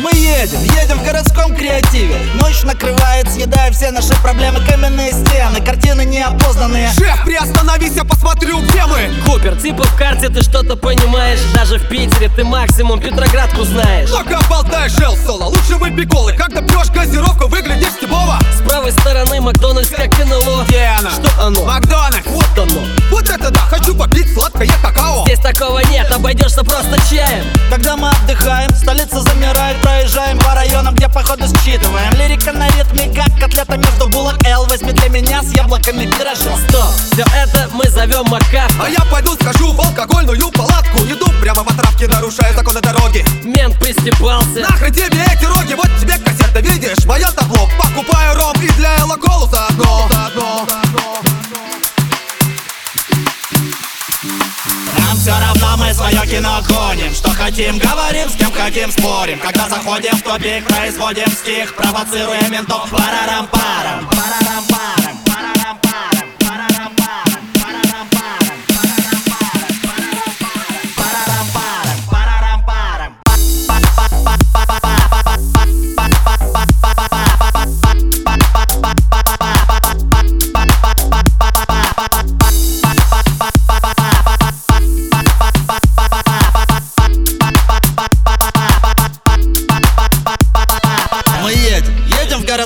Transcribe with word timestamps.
Мы 0.00 0.12
едем, 0.12 0.62
едем 0.80 0.96
в 0.98 1.04
городском 1.04 1.56
креативе. 1.56 2.14
Ночь 2.34 2.62
накрывает, 2.62 2.97
съедая 3.28 3.70
все 3.72 3.90
наши 3.90 4.14
проблемы 4.22 4.60
Каменные 4.66 5.12
стены, 5.12 5.60
картины 5.60 6.04
неопознанные. 6.04 6.90
Шеф, 6.92 7.24
приостановись, 7.24 7.92
я 7.92 8.04
посмотрю, 8.04 8.60
где 8.60 8.84
мы. 8.86 9.10
Купер, 9.26 9.56
типа 9.56 9.84
в 9.84 9.96
карте 9.96 10.28
ты 10.28 10.42
что-то 10.42 10.76
понимаешь. 10.76 11.38
Даже 11.54 11.78
в 11.78 11.88
Питере 11.88 12.30
ты 12.34 12.44
максимум 12.44 13.00
Петроградку 13.00 13.64
знаешь. 13.64 14.10
Много 14.10 14.38
болтаешь, 14.48 14.98
Эл 15.00 15.16
Соло, 15.16 15.44
лучше 15.44 15.76
выпей 15.76 16.06
колы. 16.06 16.32
Когда 16.34 16.62
пьешь 16.62 16.90
газировку, 16.90 17.48
выглядишь 17.48 17.92
стебово 17.92 18.38
С 18.56 18.62
правой 18.62 18.92
стороны 18.92 19.40
Макдональдс 19.40 19.90
как 19.90 20.18
НЛО 20.18 20.64
Где 20.68 20.84
она? 20.98 21.10
Что 21.10 21.42
оно? 21.42 21.64
Макдональдс. 21.64 22.26
Вот 22.26 22.58
оно. 22.58 22.80
Вот 23.10 23.28
это 23.28 23.50
да, 23.50 23.60
хочу 23.60 23.94
попить 23.94 24.32
сладкое 24.32 24.68
какао. 24.82 25.24
Здесь 25.24 25.40
такого 25.40 25.80
нет, 25.90 26.10
обойдешься 26.10 26.62
просто 26.64 26.96
чаем. 27.10 27.44
Когда 27.70 27.96
мы 27.96 28.10
отдыхаем, 28.10 28.70
столица 28.74 29.20
замирает 29.20 29.76
Проезжаем 29.82 30.38
по 30.38 30.54
районам, 30.54 30.94
где 30.94 31.08
походу 31.08 31.44
считываем. 31.46 32.12
Лирика 32.14 32.52
на 32.52 32.68
ритме, 32.68 33.08
как 33.18 33.38
котлета 33.40 33.76
между 33.76 34.08
булок 34.08 34.36
Эл, 34.46 34.64
возьми 34.66 34.92
для 34.92 35.08
меня 35.08 35.42
с 35.42 35.50
яблоками 35.52 36.06
пирожок. 36.06 36.58
Стоп, 36.68 36.94
все 37.12 37.24
это 37.34 37.68
мы 37.72 37.88
зовем 37.90 38.24
Макаф 38.28 38.72
А 38.80 38.88
я 38.88 39.00
пойду 39.10 39.34
схожу 39.34 39.72
в 39.72 39.80
алкогольную 39.80 40.50
палатку. 40.52 40.98
Иду 40.98 41.26
прямо 41.40 41.64
в 41.64 41.68
отравке, 41.68 42.06
нарушая 42.06 42.54
законы 42.54 42.80
дороги. 42.80 43.24
Мент 43.44 43.78
пристебался 43.78 44.60
Нахрен 44.60 44.92
тебе 44.92 45.24
эти 45.32 45.44
роги, 45.44 45.74
вот 45.74 45.88
тебе 46.00 46.18
кассета, 46.18 46.60
видишь? 46.60 47.04
Мое 47.06 47.30
табло, 47.32 47.68
покупаю 47.78 48.36
ром 48.36 48.54
и 48.62 48.68
для 48.72 48.96
Элла 48.98 49.16
Колу 49.16 49.48
заодно. 49.50 50.08
Нам 54.96 55.16
все 55.16 55.30
равно 55.30 55.67
мы 55.88 55.94
свое 55.94 56.26
кино 56.26 56.60
гоним. 56.68 57.14
Что 57.14 57.30
хотим, 57.30 57.78
говорим, 57.78 58.28
с 58.28 58.34
кем 58.34 58.52
хотим, 58.52 58.90
спорим. 58.90 59.38
Когда 59.38 59.68
заходим 59.68 60.14
в 60.16 60.22
тупик, 60.22 60.66
производим 60.66 61.30
стих 61.30 61.74
Провоцируя 61.74 62.46
ментов 62.48 62.90
Парарам-парам, 62.90 64.08
парарам-парам, 64.08 64.77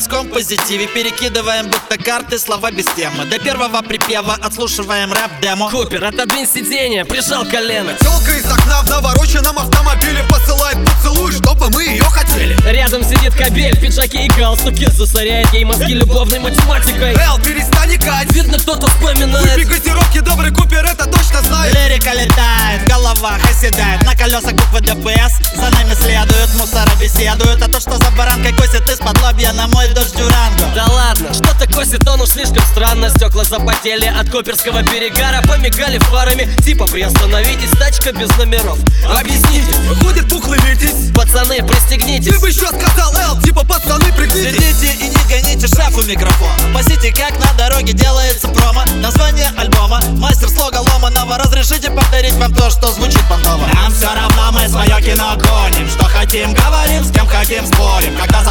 городском 0.00 0.28
позитиве. 0.28 0.86
Перекидываем 0.86 1.68
будто 1.68 1.98
карты, 1.98 2.38
слова 2.38 2.70
без 2.70 2.86
темы. 2.86 3.26
До 3.26 3.38
первого 3.38 3.82
припева 3.82 4.34
отслушиваем 4.40 5.12
рэп-демо. 5.12 5.70
Купер, 5.70 6.04
отодвинь 6.04 6.46
сиденье, 6.46 7.04
прижал 7.04 7.44
колено. 7.44 7.92
Телка 8.00 8.32
из 8.32 8.50
окна 8.50 8.82
в 8.82 8.88
навороченном 8.88 9.58
автомобиле. 9.58 10.24
Посылает 10.30 10.78
поцелуй, 10.86 11.32
чтобы 11.32 11.68
мы 11.70 11.84
ее 11.84 12.04
хотели. 12.04 12.56
Рядом 12.64 13.04
сидит 13.04 13.34
кабель, 13.34 13.76
в 13.76 13.80
пиджаке 13.80 14.24
и 14.24 14.28
галстуке 14.28 14.90
Засоряет 14.90 15.52
ей 15.52 15.64
мозги 15.64 15.92
любовной 15.92 16.38
математикой. 16.38 17.14
Эл, 17.14 17.38
перестань 17.38 17.94
икать. 17.94 18.32
Видно, 18.32 18.58
кто-то 18.58 18.88
вспоминает. 18.88 19.50
Выпей 19.50 19.64
газировки, 19.64 20.20
добрый 20.20 20.50
купер, 20.50 20.84
это 20.84 21.04
точно 21.04 21.42
знает. 21.42 21.74
Лирика 21.74 22.12
летает, 22.12 22.82
в 22.84 22.88
головах 22.88 23.38
оседает. 23.50 24.02
На 24.04 24.16
колесах 24.16 24.52
буквы 24.52 24.80
ДПС 24.80 25.32
За 25.54 25.70
нами 25.70 25.94
следуют, 25.94 26.54
мусора 26.56 26.90
беседуют. 26.98 27.62
А 27.62 27.68
то, 27.68 27.80
что 27.80 27.98
за 27.98 28.10
баранкой 28.12 28.54
косит 28.54 28.88
из-под 28.88 29.20
лобья 29.22 29.52
На 29.52 29.66
мой 29.68 29.89
дождь 29.94 30.14
Дюранго 30.16 30.64
Да 30.74 30.86
ладно, 30.86 31.32
что-то 31.32 31.66
косит 31.72 32.06
он 32.08 32.20
уж 32.20 32.30
слишком 32.30 32.62
странно. 32.72 33.10
Стекла 33.10 33.44
запотели 33.44 34.06
от 34.06 34.30
коперского 34.30 34.82
перегара 34.82 35.42
Помигали 35.46 35.98
фарами, 35.98 36.48
типа 36.62 36.86
приостановитесь 36.86 37.70
Тачка 37.78 38.12
без 38.12 38.28
номеров, 38.36 38.78
объясните 39.08 39.74
Выходит 39.88 40.28
пухлый 40.28 40.58
витязь 40.60 41.12
Пацаны, 41.14 41.58
пристегнитесь. 41.66 42.32
Ты 42.32 42.40
бы 42.40 42.48
еще 42.48 42.66
сказал, 42.66 43.12
Эл, 43.14 43.40
типа 43.42 43.64
пацаны, 43.64 44.12
пригнитесь 44.12 44.78
Сидите 44.78 45.04
и 45.04 45.08
не 45.08 45.28
гоните 45.28 45.66
шефу 45.66 46.02
микрофон 46.02 46.50
Посите, 46.74 47.12
как 47.12 47.38
на 47.38 47.52
дороге 47.58 47.92
делается 47.92 48.48
промо. 48.48 48.84
Название 49.02 49.50
альбома, 49.56 50.00
мастер 50.18 50.48
слога 50.48 50.76
ломаного. 50.76 51.36
Разрешите 51.38 51.90
повторить 51.90 52.34
вам 52.34 52.54
то, 52.54 52.70
что 52.70 52.92
звучит 52.92 53.22
понтово. 53.28 53.66
Нам 53.74 53.92
все 53.92 54.06
равно, 54.06 54.52
мы 54.52 54.68
свое 54.68 55.00
кино 55.02 55.36
гоним. 55.36 55.88
Что 55.88 56.04
хотим, 56.04 56.54
говорим, 56.54 57.04
с 57.04 57.10
кем 57.10 57.26
хотим, 57.26 57.66
спорим 57.66 57.79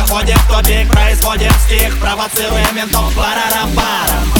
В 0.09 0.11
тупик, 0.47 0.91
производим 0.91 1.51
стих. 1.67 1.99
Провоцируя 1.99 2.65
ментов 2.71 3.13
Парарам-парам, 3.13 4.38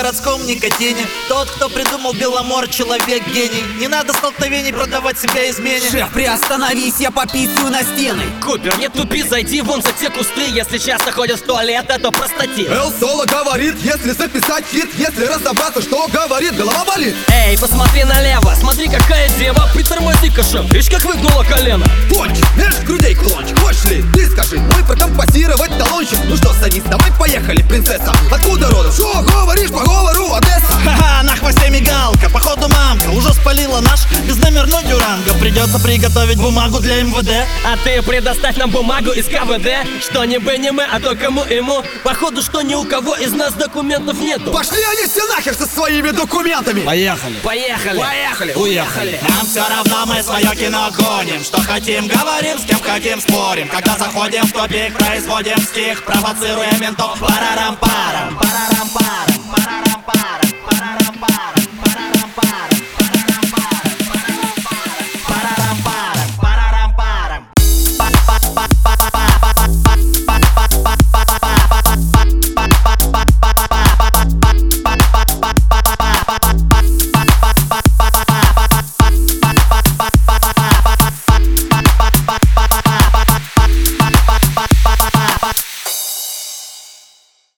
городском 0.00 0.46
никотине. 0.46 1.06
Тот, 1.28 1.50
кто 1.50 1.68
придумал 1.68 2.14
Беломор, 2.14 2.66
человек 2.68 3.22
гений. 3.28 3.62
Не 3.78 3.86
надо 3.86 4.14
столкновений 4.14 4.72
продавать 4.72 5.18
себя 5.18 5.50
измене. 5.50 5.90
Шеф, 5.90 6.08
приостановись, 6.10 6.94
я 7.00 7.10
пописываю 7.10 7.70
на 7.70 7.82
стены. 7.82 8.22
Купер, 8.42 8.78
не 8.78 8.88
тупи, 8.88 9.22
зайди 9.22 9.60
вон 9.60 9.82
за 9.82 9.92
те 9.92 10.08
кусты. 10.08 10.48
Если 10.48 10.78
часто 10.78 11.12
ходят 11.12 11.40
в 11.40 11.42
туалет, 11.44 11.84
это 11.88 12.10
простатит. 12.10 12.70
Эл 12.70 12.90
Соло 12.98 13.26
говорит, 13.26 13.74
если 13.82 14.12
записать 14.12 14.64
хит 14.72 14.88
Если 14.96 15.24
разобраться, 15.26 15.82
что 15.82 16.06
говорит, 16.08 16.56
голова 16.56 16.84
болит. 16.86 17.14
Эй, 17.28 17.58
посмотри 17.58 18.04
налево, 18.04 18.54
смотри 18.58 18.88
какая 18.88 19.28
дева 19.38 19.68
Притормози-ка, 19.74 20.42
шеф, 20.42 20.64
видишь 20.72 20.88
как 20.88 21.04
выгнуло 21.04 21.44
колено? 21.44 21.84
Пончик, 22.08 22.46
меж 22.56 22.74
грудей 22.86 23.14
клончик. 23.14 23.58
Хочешь 23.58 23.84
ли, 23.84 24.04
ты 24.14 24.30
скажи, 24.30 24.58
мы 24.58 24.84
прокомпозировать 24.86 25.76
талончик. 25.78 26.18
Ну 26.24 26.36
что, 26.36 26.54
садись, 26.54 26.84
давай 26.84 27.12
поехали, 27.18 27.62
принцесса. 27.62 28.12
Откуда 28.32 28.68
родом? 28.70 28.92
Что 28.92 29.22
говоришь 29.22 29.70
по 29.70 29.89
говору, 29.90 30.34
Одесса? 30.34 30.72
Ха-ха, 30.84 31.22
на 31.22 31.36
хвосте 31.36 31.70
мигалка, 31.70 32.28
походу 32.30 32.68
мамка. 32.68 33.08
Уже 33.10 33.32
спалила 33.34 33.80
наш 33.80 34.06
безномерной 34.26 34.82
дюранго. 34.84 35.34
Придется 35.40 35.78
приготовить 35.78 36.38
бумагу 36.38 36.80
для 36.80 37.02
МВД. 37.02 37.46
А 37.64 37.76
ты 37.84 38.02
предоставь 38.02 38.56
нам 38.56 38.70
бумагу 38.70 39.10
из 39.10 39.26
КВД. 39.26 39.68
Что 40.02 40.24
не 40.24 40.38
бы 40.38 40.56
не 40.58 40.70
мы, 40.70 40.84
а 40.84 41.00
то 41.00 41.14
кому 41.16 41.44
ему. 41.44 41.82
Походу, 42.04 42.42
что 42.42 42.62
ни 42.62 42.74
у 42.74 42.84
кого 42.84 43.16
из 43.16 43.32
нас 43.32 43.54
документов 43.54 44.18
нету. 44.20 44.52
Пошли 44.52 44.82
они 44.82 45.06
все 45.06 45.26
нахер 45.26 45.54
со 45.54 45.66
своими 45.66 46.10
документами. 46.10 46.80
Поехали. 46.80 47.34
Поехали. 47.42 47.98
Поехали. 47.98 48.52
Уехали. 48.54 49.20
Нам 49.28 49.46
все 49.46 49.62
равно, 49.68 50.06
мы 50.06 50.22
свое 50.22 50.54
кино 50.56 50.90
гоним. 50.96 51.42
Что 51.42 51.60
хотим, 51.60 52.06
говорим, 52.06 52.58
с 52.58 52.64
кем 52.64 52.80
хотим, 52.80 53.20
спорим. 53.20 53.68
Когда 53.68 53.96
заходим 53.96 54.46
в 54.46 54.52
тупик, 54.52 54.96
производим 54.96 55.58
стих. 55.58 56.04
Провоцируя 56.04 56.72
ментов. 56.78 57.18
Парарам-парам 57.18 58.38